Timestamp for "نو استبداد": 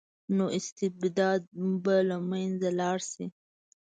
0.35-1.41